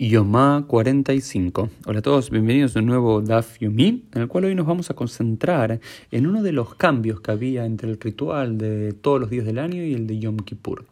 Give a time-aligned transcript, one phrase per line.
[0.00, 1.70] Yomá 45.
[1.86, 4.90] Hola a todos, bienvenidos a un nuevo Daf Yomi, en el cual hoy nos vamos
[4.90, 5.80] a concentrar
[6.12, 9.58] en uno de los cambios que había entre el ritual de todos los días del
[9.58, 10.86] año y el de Yom Kippur,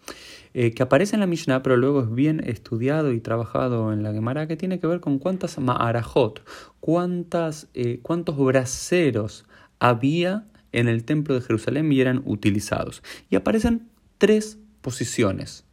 [0.54, 4.12] eh, que aparece en la Mishnah, pero luego es bien estudiado y trabajado en la
[4.12, 6.42] Gemara, que tiene que ver con cuántas ma'arajot,
[6.80, 9.44] cuántas, eh, cuántos braseros
[9.78, 13.04] había en el templo de Jerusalén y eran utilizados.
[13.30, 13.86] Y aparecen
[14.18, 15.65] tres posiciones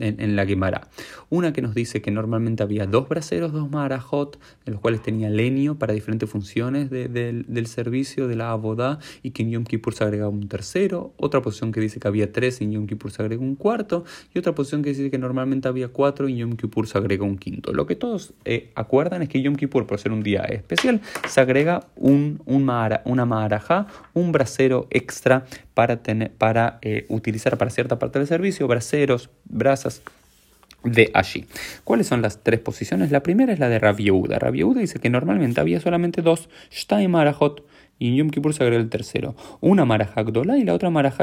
[0.00, 0.88] en, la Gemara.
[1.30, 5.28] Una que nos dice que normalmente había dos braseros, dos marajot, en los cuales tenía
[5.28, 10.04] leño para diferentes funciones del servicio de la abodá y que en Yom Kippur se
[10.04, 11.12] agregaba un tercero.
[11.16, 14.04] Otra posición que dice que había tres y en Yom Kippur se agrega un cuarto.
[14.34, 17.24] Y otra posición que dice que normalmente había cuatro y en Yom Kippur se agrega
[17.24, 17.72] un quinto.
[17.72, 21.40] Lo que todos eh, acuerdan es que Yom Kippur, por ser un día especial, se
[21.40, 22.68] agrega un, un
[23.04, 25.46] una marajá, un brasero extra
[25.78, 30.02] para, tener, para eh, utilizar para cierta parte del servicio, braseros, brasas
[30.82, 31.46] de allí.
[31.84, 33.12] ¿Cuáles son las tres posiciones?
[33.12, 34.40] La primera es la de Rabiuda.
[34.40, 37.64] Rabiuda dice que normalmente había solamente dos Shtaim Marajot
[37.96, 39.36] y en Yom Kippur se el tercero.
[39.60, 40.24] Una Marajá
[40.58, 41.22] y la otra Marajá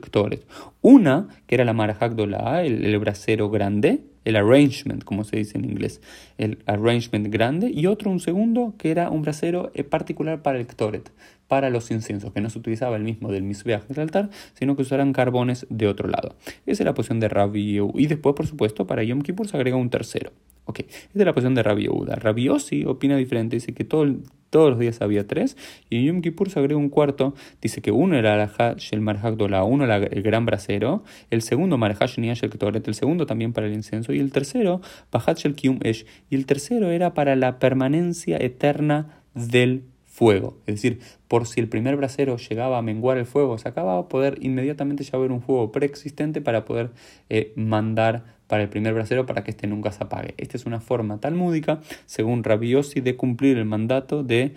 [0.00, 0.46] Ktoret.
[0.80, 5.64] Una, que era la Marajá el, el brasero grande, el arrangement, como se dice en
[5.64, 6.00] inglés,
[6.38, 10.66] el arrangement grande, y otro, un segundo, que era un brasero eh, particular para el
[10.66, 11.10] Ktoret,
[11.48, 14.82] para los inciensos, que no se utilizaba el mismo del Misbeach del altar, sino que
[14.82, 16.36] usaran carbones de otro lado.
[16.66, 19.76] Esa es la posición de Rabbi Y después, por supuesto, para Yom Kippur se agrega
[19.76, 20.32] un tercero.
[20.70, 22.14] Ok, esta es la posición de Rabbi Yehuda.
[22.14, 22.48] Rabbi
[22.86, 24.06] opina diferente, dice que todo,
[24.50, 25.56] todos los días había tres,
[25.88, 28.48] y en Yom Kippur se agrega un cuarto, dice que uno era
[28.92, 33.26] el Marhak Dola, uno era el gran brasero, el segundo Marhak el Ktoret, el segundo
[33.26, 37.14] también para el incienso, y el tercero Bahat Shel Kium Esh, y el tercero era
[37.14, 40.56] para la permanencia eterna del fuego.
[40.66, 44.38] Es decir, por si el primer brasero llegaba a menguar el fuego, se acababa, poder
[44.40, 46.90] inmediatamente ya haber un fuego preexistente para poder
[47.28, 50.34] eh, mandar para el primer brasero para que éste nunca se apague.
[50.36, 54.54] Esta es una forma talmúdica, según Rabiosi, de cumplir el mandato de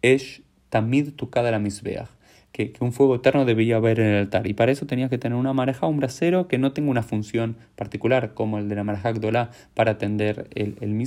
[0.00, 2.08] Esh Tamid Tukada la Misbeach.
[2.50, 4.46] Que, un fuego eterno debía haber en el altar.
[4.46, 7.58] Y para eso tenía que tener una mareja, un brasero que no tenga una función
[7.74, 11.06] particular, como el de la mareja Gdolá para atender el, el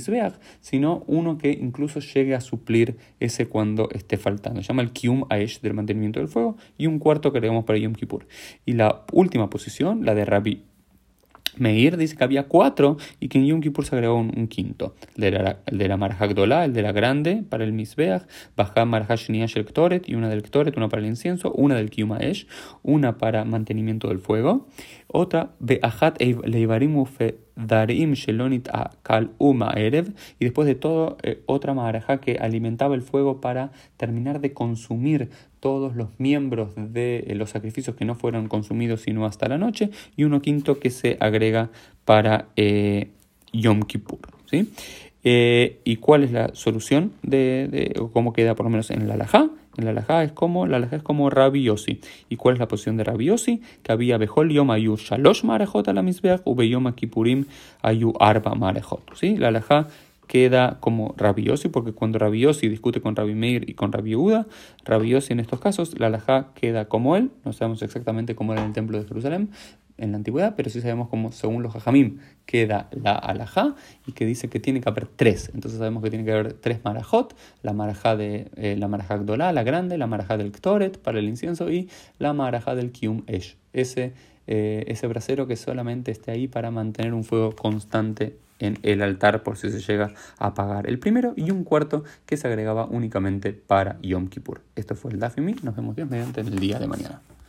[0.60, 4.62] sino uno que incluso llegue a suplir ese cuando esté faltando.
[4.62, 7.80] Se llama el Kium Aesh del mantenimiento del fuego y un cuarto que agregamos para
[7.80, 8.28] Yom Kippur.
[8.64, 10.69] Y la última posición, la de Rabbi
[11.56, 14.94] Meir dice que había cuatro y que en Yom Kippur se agregó un, quinto.
[15.16, 15.78] El de la, el
[16.64, 18.22] el de la grande para el Misbeach,
[18.56, 19.66] Bajá Marhaj el
[20.06, 22.46] y una del Ktoret, una para el incienso, una del Kiumaesh,
[22.82, 24.68] una para mantenimiento del fuego,
[25.06, 27.06] otra Be'ahat Leivarimu
[27.56, 28.68] Darim Shelonit
[29.02, 33.72] Kal Uma Erev y después de todo eh, otra marajá que alimentaba el fuego para
[33.96, 35.30] terminar de consumir
[35.60, 39.90] todos los miembros de eh, los sacrificios que no fueron consumidos sino hasta la noche
[40.16, 41.70] y uno quinto que se agrega
[42.04, 43.10] para eh,
[43.52, 44.20] Yom Kippur.
[44.46, 44.72] ¿sí?
[45.22, 49.50] ¿Y cuál es la solución de, de, cómo queda por lo menos en la alajá?
[49.82, 52.00] La alajá es como, la alajá es como rabiosi.
[52.28, 53.62] ¿Y cuál es la posición de rabiosi?
[53.82, 57.46] Que había Behol Yom Ayu Shalosh Marejot a la Misbeach, Ube Yom Kippurim
[57.82, 59.14] Ayu Arba Marejot.
[59.14, 59.36] ¿sí?
[59.36, 59.88] La alajá
[60.30, 64.46] queda como rabiosi, porque cuando rabiosi discute con Rabbi Meir y con Rabbi Uda,
[64.84, 68.68] rabiosi en estos casos, la alajá queda como él, no sabemos exactamente cómo era en
[68.68, 69.50] el templo de Jerusalén
[70.00, 73.74] en la antigüedad, pero sí sabemos cómo, según los hajamim, queda la alajá
[74.06, 75.50] y que dice que tiene que haber tres.
[75.54, 79.52] Entonces sabemos que tiene que haber tres marajot, la marajá de eh, la marajá Gdolá,
[79.52, 81.88] la grande, la marajá del Ktoret para el incienso y
[82.18, 83.56] la marajá del Kium Esh.
[83.72, 84.12] Ese,
[84.46, 89.42] eh, ese brasero que solamente esté ahí para mantener un fuego constante en el altar
[89.42, 93.52] por si se llega a apagar el primero y un cuarto que se agregaba únicamente
[93.52, 94.62] para Yom Kippur.
[94.76, 97.20] Esto fue el Dafimi, nos vemos Dios mediante el día de mañana.